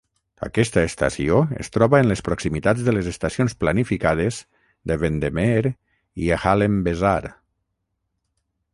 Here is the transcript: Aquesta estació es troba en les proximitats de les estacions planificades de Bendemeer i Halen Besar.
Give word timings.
Aquesta 0.45 0.83
estació 0.87 1.41
es 1.63 1.69
troba 1.75 1.99
en 2.05 2.09
les 2.11 2.23
proximitats 2.29 2.87
de 2.89 2.95
les 2.97 3.11
estacions 3.13 3.57
planificades 3.65 4.41
de 4.93 4.99
Bendemeer 5.05 5.75
i 6.27 6.35
Halen 6.41 6.85
Besar. 6.91 7.19